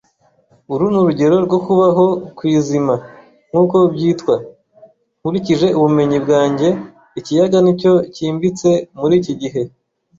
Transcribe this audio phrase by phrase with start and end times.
[0.73, 2.05] Uru nurugero rwo kubaho
[2.37, 2.93] kwizima,
[3.49, 4.35] nkuko byitwa.
[5.19, 6.67] Nkurikije ubumenyi bwanjye,
[7.19, 8.69] ikiyaga nicyo cyimbitse
[8.99, 9.61] muri iki gihe.